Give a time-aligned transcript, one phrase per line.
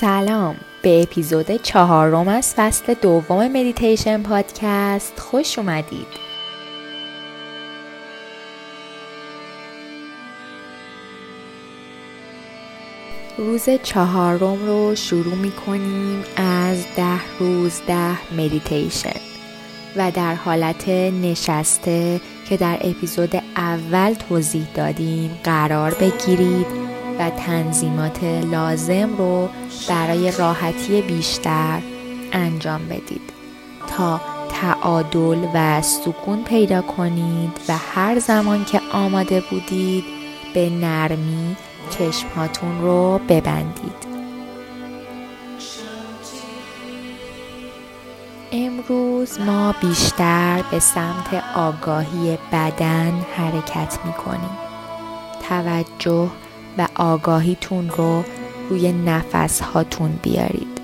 [0.00, 0.56] سلام.
[0.82, 6.06] به اپیزود چهارم از فصل دوم مدیتیشن پادکست خوش اومدید.
[13.38, 19.20] روز چهارم رو شروع می کنیم از ده روز ده مدیتیشن
[19.96, 26.87] و در حالت نشسته که در اپیزود اول توضیح دادیم قرار بگیرید
[27.18, 29.48] و تنظیمات لازم رو
[29.88, 31.82] برای راحتی بیشتر
[32.32, 33.32] انجام بدید.
[33.96, 40.04] تا تعادل و سکون پیدا کنید و هر زمان که آماده بودید
[40.54, 41.56] به نرمی
[41.90, 44.08] چشمهاتون رو ببندید.
[48.52, 54.58] امروز ما بیشتر به سمت آگاهی بدن حرکت می کنیم
[55.48, 56.30] توجه
[56.78, 58.24] و آگاهیتون رو
[58.70, 60.78] روی نفس هاتون بیارید.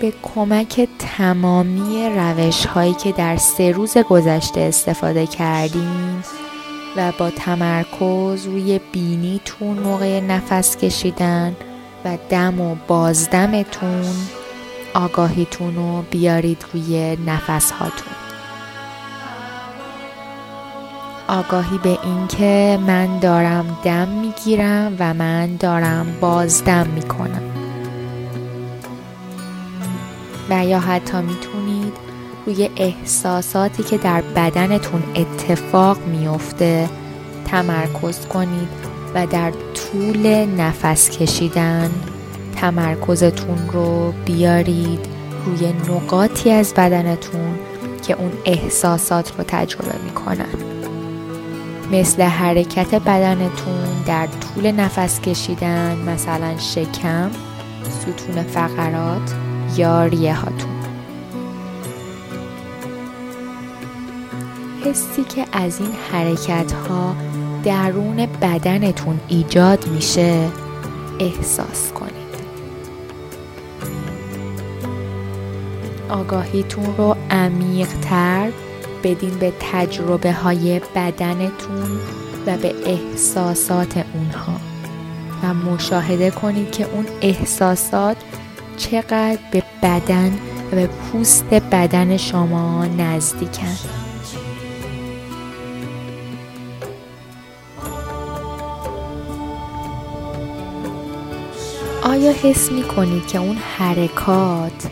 [0.00, 6.24] به کمک تمامی روش هایی که در سه روز گذشته استفاده کردیم
[6.96, 11.56] و با تمرکز روی بینیتون موقع نفس کشیدن
[12.04, 14.04] و دم و بازدمتون
[14.94, 18.21] آگاهیتون رو بیارید روی نفس هاتون
[21.32, 27.42] آگاهی به اینکه من دارم دم می‌گیرم و من دارم بازدم می‌کنم.
[30.50, 31.92] و یا حتی می‌تونید
[32.46, 36.88] روی احساساتی که در بدنتون اتفاق میفته
[37.44, 38.68] تمرکز کنید
[39.14, 41.90] و در طول نفس کشیدن
[42.56, 45.06] تمرکزتون رو بیارید
[45.46, 47.58] روی نقاطی از بدنتون
[48.06, 50.71] که اون احساسات رو تجربه می‌کنن.
[51.92, 57.30] مثل حرکت بدنتون در طول نفس کشیدن مثلا شکم
[57.90, 59.34] ستون فقرات
[59.76, 60.72] یا ریه هاتون
[64.84, 67.14] حسی که از این حرکت ها
[67.64, 70.48] درون بدنتون ایجاد میشه
[71.20, 72.12] احساس کنید.
[76.08, 78.50] آگاهیتون رو عمیقتر
[79.02, 82.00] بدین به تجربه های بدنتون
[82.46, 84.60] و به احساسات اونها.
[85.42, 88.16] و مشاهده کنید که اون احساسات
[88.76, 90.38] چقدر به بدن
[90.72, 93.76] و به پوست بدن شما نزدیکن.
[102.02, 104.90] آیا حس می کنید که اون حرکات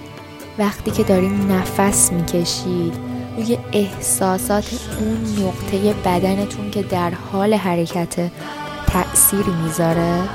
[0.59, 3.10] وقتی که دارید نفس می کشید
[3.41, 4.65] روی احساسات
[5.01, 8.31] اون نقطه بدنتون که در حال حرکت
[8.87, 10.29] تأثیری می‌ذاره؟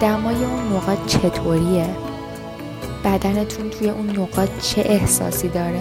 [0.00, 1.86] دمای اون نقاط چطوریه؟
[3.04, 5.80] بدنتون توی اون نقاط چه احساسی داره؟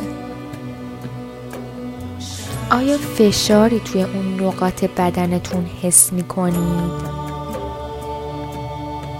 [2.71, 7.21] آیا فشاری توی اون نقاط بدنتون حس می‌کنید؟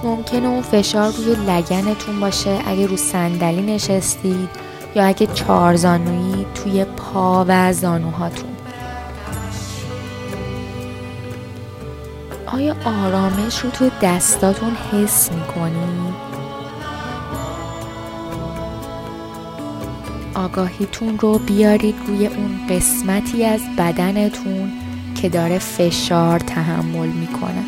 [0.04, 4.71] ممکنه اون فشار روی لگنتون باشه اگه رو صندلی نشستید.
[4.96, 8.50] یا اگه چهار زانویی توی پا و زانوهاتون
[12.46, 16.32] آیا آرامش رو توی دستاتون حس می‌کنید؟
[20.36, 24.72] آگاهیتون رو بیارید روی اون قسمتی از بدنتون
[25.22, 27.64] که داره فشار تحمل می‌کنه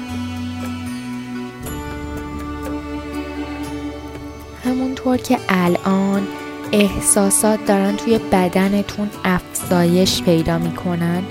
[4.66, 6.28] همونطور که الان
[6.73, 11.23] احساسات دارن توی بدنتون افزایش پیدا می‌کنن.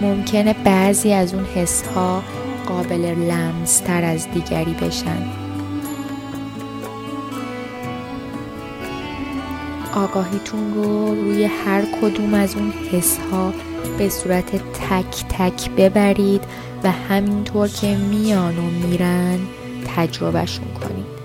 [0.00, 2.22] ممکنه بعضی از اون حس ها
[2.66, 5.22] قابل لمستر از دیگری بشن.
[9.94, 13.52] آگاهیتون رو روی هر کدوم از اون حس ها
[13.98, 16.44] به صورت تک تک ببرید
[16.84, 19.38] و همینطور که میان و میرن
[19.96, 21.21] تجربهشون کنید.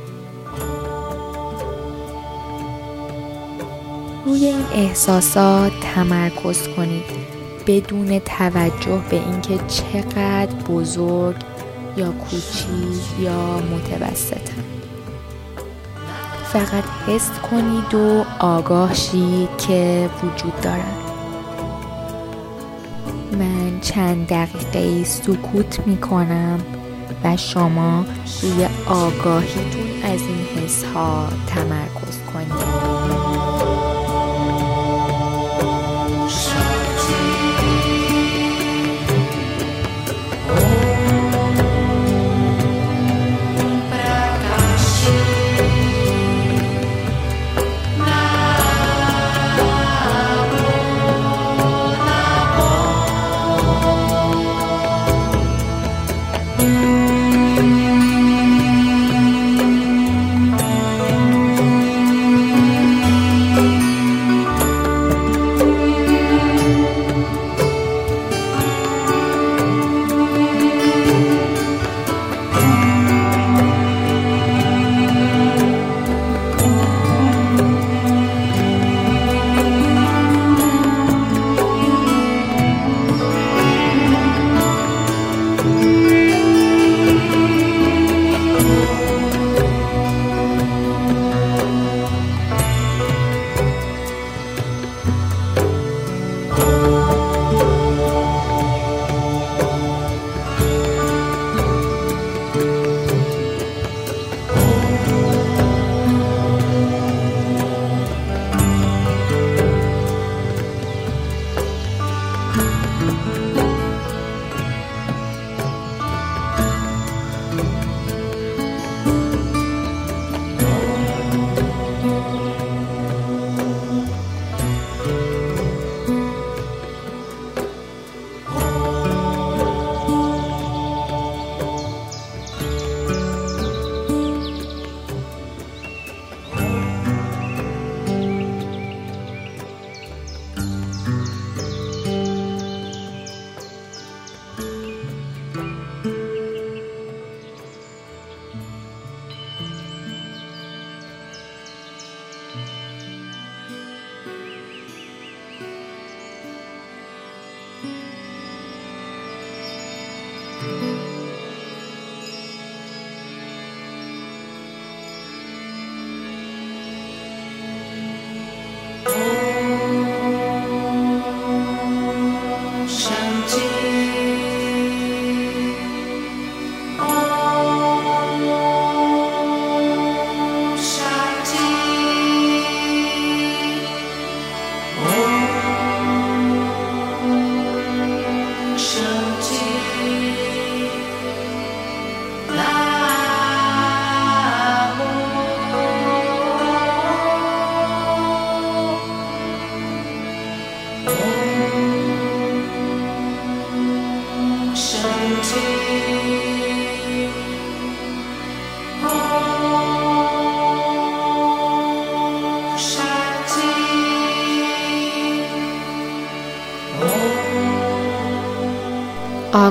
[4.28, 7.04] روی این احساسات تمرکز کنید.
[7.68, 11.36] بدون توجه به اینکه چقدر بزرگ
[11.98, 14.64] یا کوچیک یا متوسطن.
[16.44, 20.98] فقط حس کنید و آگاه شید که وجود دارن.
[23.40, 26.60] من چند دقیقه سکوت می کنم
[27.24, 28.06] و شما
[28.42, 33.17] روی آگاهیتون از این حس ها تمرکز کنید.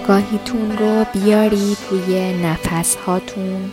[0.07, 3.73] آگاهیتون رو بیارید روی نفس هاتون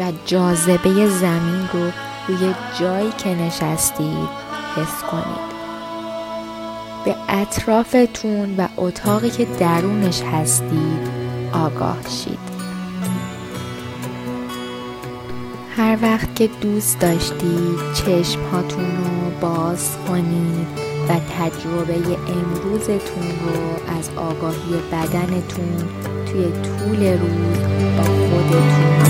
[0.00, 1.90] و جاذبه زمین رو
[2.28, 4.28] روی جایی که نشستید
[4.76, 5.54] حس کنید.
[7.04, 11.23] به اطرافتون و اتاقی که درونش هستید
[11.54, 12.54] آگاه شید
[15.76, 20.66] هر وقت که دوست داشتید چشم هاتون رو باز کنید
[21.08, 21.94] و تجربه
[22.28, 25.88] امروزتون رو از آگاهی بدنتون
[26.26, 27.58] توی طول روز
[27.96, 29.03] با خودتون